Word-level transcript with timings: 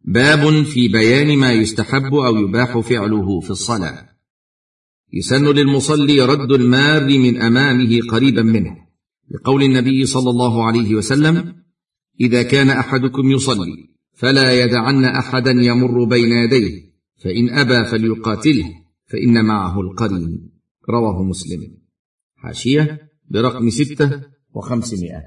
باب 0.00 0.62
في 0.62 0.88
بيان 0.88 1.38
ما 1.38 1.52
يستحب 1.52 2.14
أو 2.14 2.36
يباح 2.36 2.78
فعله 2.78 3.40
في 3.40 3.50
الصلاة. 3.50 4.08
يسن 5.12 5.44
للمصلي 5.44 6.20
رد 6.20 6.52
المار 6.52 7.04
من 7.04 7.42
أمامه 7.42 8.00
قريبا 8.10 8.42
منه 8.42 8.76
لقول 9.30 9.62
النبي 9.62 10.06
صلى 10.06 10.30
الله 10.30 10.66
عليه 10.66 10.94
وسلم 10.94 11.62
إذا 12.20 12.42
كان 12.42 12.70
أحدكم 12.70 13.30
يصلي 13.30 13.88
فلا 14.14 14.64
يدعن 14.64 15.04
أحدا 15.04 15.50
يمر 15.50 16.04
بين 16.04 16.32
يديه 16.32 16.88
فإن 17.16 17.48
أبى 17.48 17.90
فليقاتله 17.90 18.74
فإن 19.06 19.44
معه 19.44 19.80
القرين. 19.80 20.50
رواه 20.90 21.22
مسلم. 21.22 21.78
حاشية 22.36 23.10
برقم 23.30 23.70
ستة 23.70 24.22
وخمسمائة. 24.54 25.22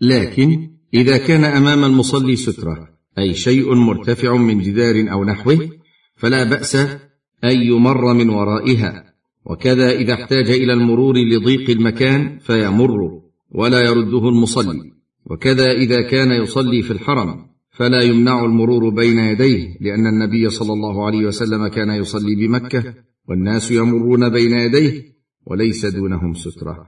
لكن 0.00 0.73
إذا 0.94 1.16
كان 1.16 1.44
أمام 1.44 1.84
المصلي 1.84 2.36
سترة 2.36 2.88
أي 3.18 3.34
شيء 3.34 3.74
مرتفع 3.74 4.36
من 4.36 4.58
جدار 4.60 5.12
أو 5.12 5.24
نحوه 5.24 5.70
فلا 6.16 6.44
بأس 6.44 6.76
أن 7.44 7.62
يمر 7.62 8.14
من 8.14 8.30
ورائها. 8.30 9.14
وكذا 9.46 9.90
إذا 9.90 10.14
احتاج 10.14 10.50
إلى 10.50 10.72
المرور 10.72 11.16
لضيق 11.16 11.70
المكان 11.70 12.38
فيمر 12.38 13.20
ولا 13.50 13.80
يرده 13.80 14.28
المصلي. 14.28 14.92
وكذا 15.26 15.72
إذا 15.72 16.02
كان 16.02 16.42
يصلي 16.42 16.82
في 16.82 16.90
الحرم 16.90 17.46
فلا 17.70 18.02
يمنع 18.02 18.44
المرور 18.44 18.88
بين 18.88 19.18
يديه 19.18 19.78
لأن 19.80 20.06
النبي 20.06 20.50
صلى 20.50 20.72
الله 20.72 21.06
عليه 21.06 21.26
وسلم 21.26 21.66
كان 21.66 21.90
يصلي 21.90 22.34
بمكة 22.34 22.94
والناس 23.28 23.70
يمرون 23.70 24.28
بين 24.28 24.52
يديه 24.52 25.02
وليس 25.46 25.86
دونهم 25.86 26.34
سترة. 26.34 26.86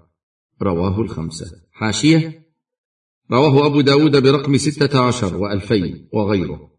رواه 0.63 1.01
الخمسة. 1.01 1.47
حاشية 1.73 2.46
رواه 3.31 3.67
أبو 3.67 3.81
داود 3.81 4.23
برقم 4.23 4.57
ستة 4.57 5.07
عشر 5.07 5.37
وألفين 5.37 6.09
وغيره. 6.13 6.71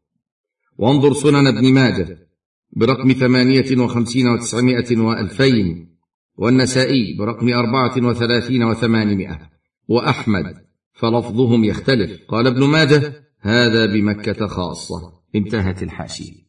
وانظر 0.77 1.13
سنن 1.13 1.47
ابن 1.47 1.73
ماجه 1.73 2.27
برقم 2.71 3.11
ثمانية 3.13 3.77
وخمسين 3.83 4.27
وتسعمائة 4.27 4.97
وألفين 4.97 5.97
والنسائي 6.35 7.17
برقم 7.19 7.49
أربعة 7.49 8.07
وثلاثين 8.07 8.63
وثمانمائة. 8.63 9.49
وأحمد 9.87 10.55
فلفظهم 10.93 11.63
يختلف. 11.63 12.19
قال 12.29 12.47
ابن 12.47 12.63
ماجه 12.63 13.23
هذا 13.41 13.85
بمكة 13.85 14.47
خاصة. 14.47 15.13
انتهت 15.35 15.83
الحاشية. 15.83 16.47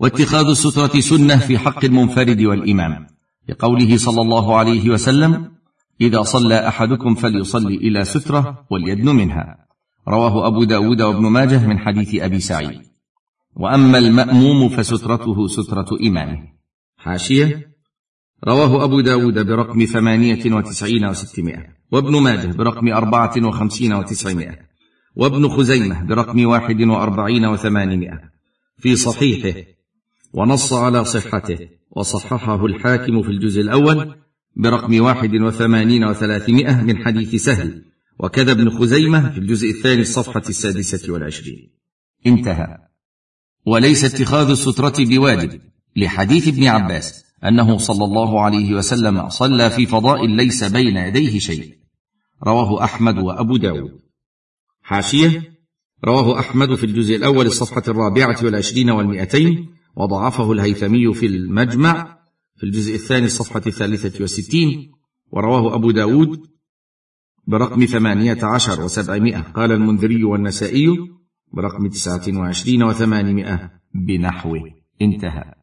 واتخاذ 0.00 0.46
السترة 0.46 1.00
سنة 1.00 1.36
في 1.36 1.58
حق 1.58 1.84
المنفرد 1.84 2.40
والإمام 2.40 3.06
لقوله 3.48 3.96
صلى 3.96 4.20
الله 4.20 4.56
عليه 4.56 4.90
وسلم 4.90 5.57
إذا 6.00 6.22
صلى 6.22 6.68
أحدكم 6.68 7.14
فليصلي 7.14 7.74
إلى 7.74 8.04
سترة 8.04 8.66
وليدن 8.70 9.08
منها. 9.08 9.66
رواه 10.08 10.46
أبو 10.46 10.64
داود 10.64 11.02
وابن 11.02 11.26
ماجه 11.26 11.66
من 11.66 11.78
حديث 11.78 12.22
أبي 12.22 12.40
سعيد. 12.40 12.80
وأما 13.56 13.98
المأموم 13.98 14.68
فسترته 14.68 15.46
سترة 15.46 15.86
إمامه 16.06 16.42
حاشية. 16.96 17.74
رواه 18.44 18.84
أبو 18.84 19.00
داود 19.00 19.46
برقم 19.46 19.84
ثمانية 19.84 20.54
وتسعين 20.54 21.04
وستمائة. 21.04 21.66
وابن 21.92 22.22
ماجه 22.22 22.56
برقم 22.56 22.88
أربعة 22.88 23.46
وخمسين 23.46 23.92
وتسعمائة. 23.92 24.58
وابن 25.16 25.48
خزيمة 25.48 26.04
برقم 26.04 26.46
واحد 26.46 26.82
وأربعين 26.82 27.46
وثمانمائة. 27.46 28.20
في 28.78 28.96
صحيحه 28.96 29.60
ونص 30.32 30.72
على 30.72 31.04
صحته 31.04 31.58
وصححه 31.90 32.66
الحاكم 32.66 33.22
في 33.22 33.28
الجزء 33.28 33.60
الأول 33.60 34.14
برقم 34.56 35.00
واحد 35.00 35.34
وثمانين 35.34 36.04
وثلاثمائة 36.04 36.82
من 36.82 37.04
حديث 37.04 37.44
سهل 37.44 37.84
وكذا 38.18 38.52
ابن 38.52 38.70
خزيمة 38.70 39.30
في 39.30 39.38
الجزء 39.38 39.70
الثاني 39.70 40.00
الصفحة 40.00 40.42
السادسة 40.48 41.12
والعشرين. 41.12 41.70
انتهى. 42.26 42.78
وليس 43.66 44.04
اتخاذ 44.04 44.50
السترة 44.50 44.94
بواجب 44.98 45.60
لحديث 45.96 46.48
ابن 46.48 46.64
عباس 46.64 47.24
أنه 47.44 47.78
صلى 47.78 48.04
الله 48.04 48.40
عليه 48.40 48.74
وسلم 48.74 49.28
صلى 49.28 49.70
في 49.70 49.86
فضاء 49.86 50.26
ليس 50.26 50.64
بين 50.64 50.96
يديه 50.96 51.38
شيء. 51.38 51.78
رواه 52.44 52.84
أحمد 52.84 53.18
وأبو 53.18 53.56
داود. 53.56 54.00
حاشية. 54.82 55.58
رواه 56.04 56.38
أحمد 56.38 56.74
في 56.74 56.84
الجزء 56.84 57.16
الأول 57.16 57.46
الصفحة 57.46 57.82
الرابعة 57.88 58.44
والعشرين 58.44 58.90
والمئتين 58.90 59.68
وضعفه 59.96 60.52
الهيثمي 60.52 61.14
في 61.14 61.26
المجمع 61.26 62.17
في 62.58 62.64
الجزء 62.64 62.94
الثاني 62.94 63.26
الصفحة 63.26 63.62
الثالثة 63.66 64.20
والستين 64.20 64.92
ورواه 65.30 65.74
أبو 65.74 65.90
داود 65.90 66.40
برقم 67.46 67.84
ثمانية 67.84 68.38
عشر 68.44 68.84
وسبعمائة. 68.84 69.40
قال 69.40 69.72
المنذري 69.72 70.24
والنسائي 70.24 70.86
برقم 71.52 71.88
تسعة 71.88 72.38
وعشرين 72.38 72.82
وثمانمائة 72.82 73.70
بنحوه. 73.94 74.70
انتهى. 75.02 75.54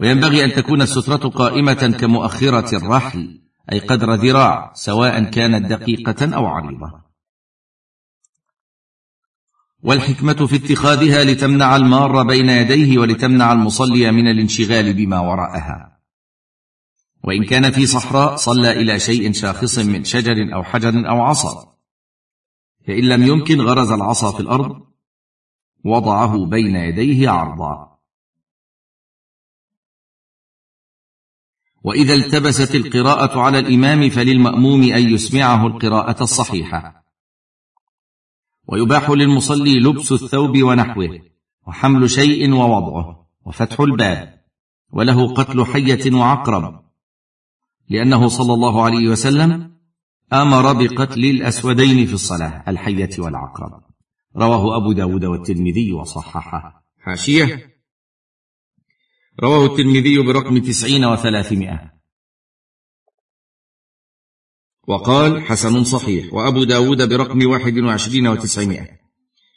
وينبغي 0.00 0.44
أن 0.44 0.52
تكون 0.52 0.82
السترة 0.82 1.28
قائمة 1.28 1.96
كمؤخرة 2.00 2.76
الرحل 2.76 3.40
أي 3.72 3.78
قدر 3.78 4.14
ذراع 4.14 4.72
سواء 4.74 5.24
كانت 5.24 5.70
دقيقة 5.70 6.34
أو 6.34 6.46
عريضة. 6.46 7.07
والحكمة 9.82 10.46
في 10.46 10.56
اتخاذها 10.56 11.24
لتمنع 11.24 11.76
المار 11.76 12.22
بين 12.22 12.48
يديه 12.48 12.98
ولتمنع 12.98 13.52
المصلي 13.52 14.12
من 14.12 14.28
الانشغال 14.30 14.94
بما 14.94 15.20
وراءها. 15.20 15.98
وإن 17.24 17.44
كان 17.44 17.70
في 17.70 17.86
صحراء 17.86 18.36
صلى 18.36 18.70
إلى 18.70 19.00
شيء 19.00 19.32
شاخص 19.32 19.78
من 19.78 20.04
شجر 20.04 20.54
أو 20.54 20.62
حجر 20.62 21.08
أو 21.08 21.20
عصا. 21.20 21.78
فإن 22.86 23.08
لم 23.08 23.22
يمكن 23.22 23.60
غرز 23.60 23.90
العصا 23.92 24.32
في 24.32 24.40
الأرض 24.40 24.86
وضعه 25.84 26.46
بين 26.46 26.76
يديه 26.76 27.28
عرضا. 27.28 27.98
وإذا 31.84 32.14
التبست 32.14 32.74
القراءة 32.74 33.40
على 33.40 33.58
الإمام 33.58 34.10
فللمأموم 34.10 34.82
أن 34.82 35.10
يسمعه 35.10 35.66
القراءة 35.66 36.22
الصحيحة. 36.22 36.97
ويباح 38.68 39.10
للمصلي 39.10 39.80
لبس 39.80 40.12
الثوب 40.12 40.62
ونحوه 40.62 41.20
وحمل 41.66 42.10
شيء 42.10 42.52
ووضعه 42.52 43.28
وفتح 43.46 43.80
الباب 43.80 44.44
وله 44.92 45.34
قتل 45.34 45.64
حية 45.64 46.14
وعقرب. 46.14 46.84
لأنه 47.90 48.28
صلى 48.28 48.54
الله 48.54 48.84
عليه 48.84 49.08
وسلم 49.08 49.78
آمر 50.32 50.72
بقتل 50.72 51.24
الأسودين 51.24 52.06
في 52.06 52.12
الصلاة 52.12 52.64
الحية 52.68 53.10
والعقرب. 53.18 53.82
رواه 54.36 54.76
أبو 54.76 54.92
داود 54.92 55.24
والترمذي 55.24 55.92
وصححه. 55.92 56.84
حاشية. 56.98 57.78
رواه 59.42 59.66
الترمذي 59.66 60.18
برقم 60.18 60.58
تسعين 60.58 61.04
وثلاثمائة. 61.04 61.97
وقال 64.88 65.42
حسن 65.42 65.84
صحيح 65.84 66.34
وأبو 66.34 66.64
داود 66.64 67.08
برقم 67.08 67.46
واحد 67.46 67.78
وعشرين 67.78 68.26
وتسعمائة 68.26 68.88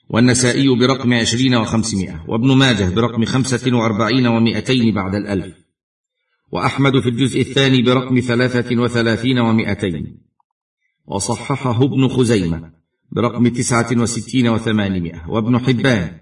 والنسائي 0.09 0.75
برقم 0.79 1.13
عشرين 1.13 1.55
وخمسمائة 1.55 2.25
وابن 2.27 2.55
ماجه 2.55 2.89
برقم 2.95 3.25
خمسة 3.25 3.75
وأربعين 3.75 4.27
ومائتين 4.27 4.93
بعد 4.93 5.15
الألف 5.15 5.55
وأحمد 6.51 6.99
في 6.99 7.09
الجزء 7.09 7.41
الثاني 7.41 7.81
برقم 7.81 8.19
ثلاثة 8.19 8.77
وثلاثين 8.81 9.39
ومائتين 9.39 10.17
وصححه 11.07 11.83
ابن 11.83 12.07
خزيمة 12.07 12.71
برقم 13.11 13.47
تسعة 13.47 13.87
وستين 13.97 14.47
وثمانمائة 14.47 15.29
وابن 15.29 15.59
حبان 15.59 16.19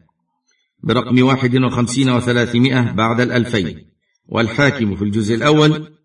برقم 0.84 1.24
واحد 1.24 1.56
وخمسين 1.56 2.10
وثلاثمائة 2.10 2.92
بعد 2.92 3.22
الألفين 3.22 3.86
والحاكم 4.28 4.96
في 4.96 5.04
الجزء 5.04 5.36
الأول 5.36 5.99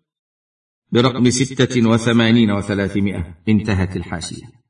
برقم 0.91 1.29
ستة 1.29 1.89
وثمانين 1.89 2.51
وثلاثمائة. 2.51 3.35
انتهت 3.49 3.95
الحاشية. 3.95 4.65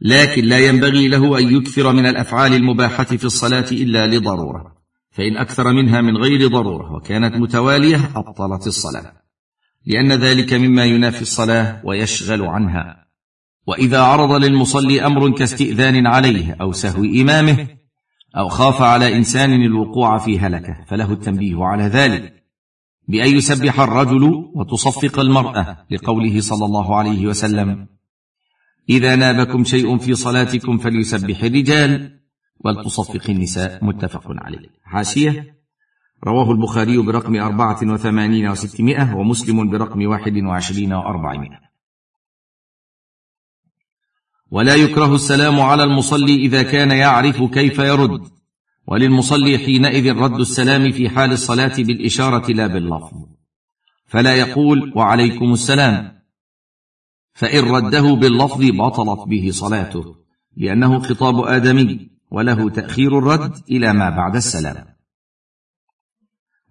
لكن 0.00 0.44
لا 0.44 0.58
ينبغي 0.58 1.08
له 1.08 1.38
أن 1.38 1.56
يكثر 1.56 1.92
من 1.92 2.06
الأفعال 2.06 2.54
المباحة 2.54 3.04
في 3.04 3.24
الصلاة 3.24 3.66
إلا 3.72 4.06
لضرورة 4.06 4.78
فإن 5.10 5.36
أكثر 5.36 5.72
منها 5.72 6.00
من 6.00 6.16
غير 6.16 6.48
ضرورة 6.48 6.92
وكانت 6.92 7.36
متوالية 7.36 8.10
أبطلت 8.16 8.66
الصلاة 8.66 9.12
لأن 9.86 10.12
ذلك 10.12 10.54
مما 10.54 10.84
ينافي 10.84 11.22
الصلاة 11.22 11.80
ويشغل 11.84 12.42
عنها. 12.42 13.08
وإذا 13.66 14.00
عرض 14.00 14.32
للمصلي 14.32 15.06
أمر 15.06 15.30
كاستئذان 15.30 16.06
عليه 16.06 16.56
أو 16.60 16.72
سهو 16.72 17.04
إمامه 17.04 17.68
أو 18.36 18.48
خاف 18.48 18.82
على 18.82 19.16
إنسان 19.16 19.52
الوقوع 19.62 20.18
في 20.18 20.38
هلكة 20.38 20.84
فله 20.88 21.12
التنبيه 21.12 21.64
على 21.64 21.82
ذلك. 21.82 22.37
بأن 23.08 23.36
يسبح 23.36 23.80
الرجل 23.80 24.50
وتصفق 24.54 25.20
المرأة 25.20 25.86
لقوله 25.90 26.40
صلى 26.40 26.64
الله 26.64 26.96
عليه 26.96 27.26
وسلم 27.26 27.86
إذا 28.90 29.16
نابكم 29.16 29.64
شيء 29.64 29.98
في 29.98 30.14
صلاتكم 30.14 30.78
فليسبح 30.78 31.42
الرجال 31.42 32.20
ولتصفق 32.64 33.30
النساء. 33.30 33.84
متفق 33.84 34.22
عليه. 34.26 34.68
حاشية. 34.84 35.58
رواه 36.24 36.52
البخاري 36.52 36.98
برقم 36.98 37.36
أربعة 37.36 37.78
وثمانين 37.82 38.48
وستمائة 38.48 39.14
ومسلم 39.14 39.70
برقم 39.70 40.06
واحد 40.06 40.36
وعشرين 40.36 40.92
وأربعمائة. 40.92 41.58
ولا 44.50 44.74
يكره 44.74 45.14
السلام 45.14 45.60
على 45.60 45.84
المصلي 45.84 46.36
إذا 46.36 46.62
كان 46.62 46.90
يعرف 46.90 47.42
كيف 47.42 47.78
يرد. 47.78 48.37
وللمصلي 48.90 49.58
حينئذ 49.58 50.12
رد 50.12 50.40
السلام 50.40 50.90
في 50.90 51.08
حال 51.08 51.32
الصلاة 51.32 51.76
بالإشارة 51.78 52.52
لا 52.52 52.66
باللفظ. 52.66 53.12
فلا 54.06 54.34
يقول 54.34 54.92
وعليكم 54.96 55.52
السلام 55.52 56.22
فإن 57.32 57.64
رده 57.64 58.14
باللفظ 58.14 58.64
بطلت 58.64 59.28
به 59.28 59.50
صلاته 59.50 60.16
لأنه 60.56 60.98
خطاب 60.98 61.40
آدمي 61.40 62.10
وله 62.30 62.70
تأخير 62.70 63.18
الرد 63.18 63.52
إلى 63.70 63.92
ما 63.92 64.10
بعد 64.10 64.36
السلام. 64.36 64.84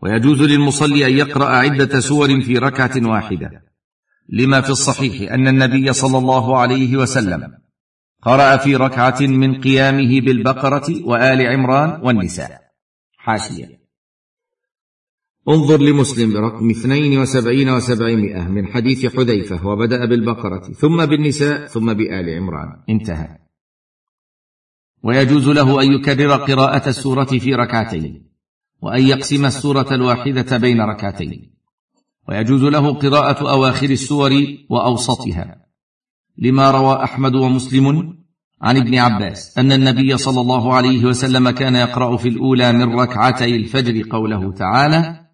ويجوز 0.02 0.42
للمصلي 0.42 1.06
أن 1.06 1.18
يقرأ 1.18 1.50
عدة 1.50 2.00
سور 2.00 2.42
في 2.42 2.58
ركعة 2.58 3.10
واحدة. 3.10 3.50
لما 4.30 4.62
في 4.62 4.70
الصحيح 4.70 5.32
أن 5.32 5.48
النبي 5.48 5.94
صلى 5.94 6.18
الله 6.18 6.58
عليه 6.58 6.98
وسلم 6.98 7.67
قرأ 8.28 8.58
في 8.58 8.76
ركعة 8.76 9.22
من 9.22 9.62
قيامه 9.62 10.22
بالبقرة 10.22 11.06
وآل 11.06 11.48
عمران 11.48 12.02
والنساء. 12.04 12.62
حاشية. 13.18 13.80
انظر 15.50 15.82
لمسلم 15.82 16.34
برقم 16.34 16.70
اثنين 16.70 17.20
وسبعين 17.20 17.70
وسبعمائة 17.70 18.48
من 18.48 18.68
حديث 18.68 19.16
حذيفة 19.16 19.68
وبدأ 19.68 20.06
بالبقرة 20.06 20.60
ثم 20.60 21.06
بالنساء 21.06 21.68
ثم 21.68 21.94
بآل 21.94 22.30
عمران. 22.30 22.84
انتهى. 22.90 23.38
ويجوز 25.04 25.50
له 25.50 25.82
أن 25.82 25.92
يكرر 25.92 26.32
قراءة 26.32 26.90
السورة 26.90 27.26
في 27.26 27.56
ركعتين 27.56 28.32
وأن 28.82 29.04
يقسم 29.04 29.46
السورة 29.46 29.94
الواحدة 29.94 30.58
بين 30.58 30.82
ركعتين. 30.82 31.54
ويجوز 32.30 32.64
له 32.64 32.94
قراءة 32.94 33.52
أواخر 33.52 33.90
السور 33.90 34.32
وأوسطها. 34.70 35.67
لما 36.38 36.72
روى 36.72 37.04
أحمد 37.04 37.36
ومسلم 37.36 38.18
عن 38.62 38.78
ابن 38.78 38.96
عباس 38.96 39.58
أن 39.58 39.72
النبي 39.72 40.18
صلى 40.18 40.42
الله 40.42 40.74
عليه 40.74 41.06
وسلم 41.06 41.50
كان 41.50 41.76
يقرأ 41.76 42.18
في 42.18 42.28
الأولى 42.28 42.74
من 42.74 43.00
ركعتي 43.00 43.56
الفجر 43.56 44.10
قوله 44.10 44.52
تعالى 44.52 45.28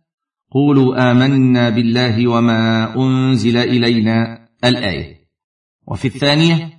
قولوا 0.52 1.12
آمنا 1.12 1.70
بالله 1.70 2.28
وما 2.28 2.96
أنزل 2.96 3.58
إلينا 3.58 4.48
الآية. 4.64 5.24
وفي 5.88 6.06
الثانية 6.06 6.70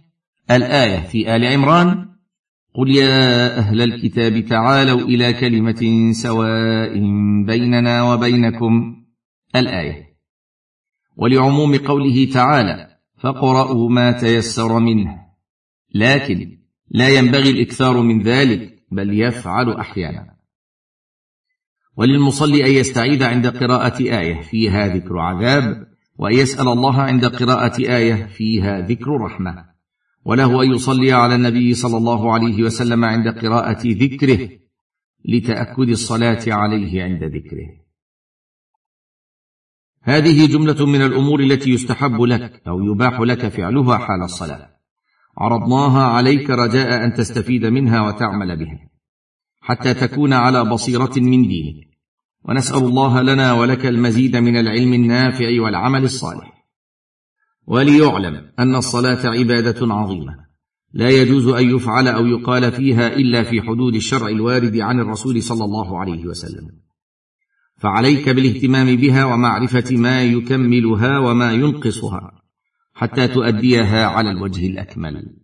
الآية 0.51 0.99
في 0.99 1.37
آل 1.37 1.45
عمران 1.45 2.09
قل 2.75 2.97
يا 2.97 3.59
أهل 3.59 3.83
الكتاب 3.83 4.41
تعالوا 4.41 5.01
إلى 5.01 5.33
كلمة 5.33 6.13
سواء 6.13 6.93
بيننا 7.47 8.03
وبينكم 8.03 8.97
الآية. 9.57 10.15
ولعموم 11.17 11.77
قوله 11.77 12.31
تعالى 12.33 12.94
فاقرأوا 13.25 13.91
ما 13.91 14.13
تيسر 14.13 14.79
منه. 14.79 15.21
لكن 15.95 16.59
لا 16.91 17.09
ينبغي 17.09 17.51
الإكثار 17.51 18.01
من 18.01 18.23
ذلك 18.23 18.85
بل 18.93 19.21
يفعل 19.21 19.73
أحيانا. 19.73 20.37
وللمصلي 21.97 22.67
أن 22.67 22.71
يستعيذ 22.71 23.23
عند 23.23 23.47
قراءة 23.47 24.03
آية 24.03 24.41
فيها 24.41 24.87
ذكر 24.87 25.19
عذاب 25.19 25.87
وأن 26.19 26.35
يسأل 26.35 26.69
الله 26.69 27.03
عند 27.03 27.25
قراءة 27.25 27.79
آية 27.79 28.27
فيها 28.27 28.81
ذكر 28.81 29.11
رحمة. 29.11 29.65
وله 30.25 30.63
أن 30.63 30.71
يصلي 30.71 31.13
على 31.13 31.35
النبي 31.35 31.75
صلى 31.75 31.97
الله 31.97 32.35
عليه 32.35 32.63
وسلم 32.63 33.05
عند 33.05 33.29
قراءة 33.29 33.83
ذكره 33.87 34.49
لتأكد 35.25 35.89
الصلاة 35.89 36.43
عليه 36.49 37.03
عند 37.03 37.25
ذكره. 37.25 37.84
هذه 40.07 40.47
جملة 40.47 40.87
من 40.87 41.03
الأمور 41.03 41.41
التي 41.41 41.71
يستحب 41.71 42.23
لك 42.23 42.63
أو 42.69 42.93
يباح 42.93 43.21
لك 43.21 43.49
فعلها 43.49 43.99
حال 43.99 44.23
الصلاة. 44.23 44.71
عرضناها 45.39 46.03
عليك 46.03 46.51
رجاء 46.51 47.05
أن 47.05 47.15
تستفيد 47.15 47.67
منها 47.67 48.01
وتعمل 48.01 48.57
بها. 48.57 48.79
حتى 49.61 49.95
تكون 49.95 50.33
على 50.33 50.65
بصيرة 50.65 51.13
من 51.17 51.49
دينك. 51.49 51.89
ونسأل 52.49 52.85
الله 52.85 53.23
لنا 53.23 53.53
ولك 53.53 53.87
المزيد 53.87 54.37
من 54.37 54.57
العلم 54.57 54.93
النافع 54.93 55.61
والعمل 55.61 56.05
الصالح. 56.05 56.65
وليعلم 57.67 58.51
أن 58.59 58.75
الصلاة 58.75 59.29
عبادة 59.29 59.95
عظيمة. 59.95 60.45
لا 60.93 61.11
يجوز 61.11 61.49
أن 61.49 61.77
يفعل 61.77 62.09
أو 62.09 62.27
يقال 62.27 62.73
فيها 62.73 63.17
إلا 63.17 63.43
في 63.43 63.63
حدود 63.63 63.95
الشرع 63.95 64.29
الوارد 64.29 64.77
عن 64.77 65.01
الرسول 65.01 65.43
صلى 65.43 65.65
الله 65.65 65.99
عليه 65.99 66.27
وسلم. 66.27 66.84
فعليك 67.85 68.29
بالاهتمام 68.29 68.97
بها 68.97 69.25
ومعرفة 69.25 69.97
ما 69.97 70.23
يكملها 70.23 71.19
وما 71.19 71.53
ينقصها 71.53 72.43
حتى 72.95 73.29
تؤديها 73.29 74.07
على 74.07 74.31
الوجه 74.31 74.67
الأكمل. 74.67 75.44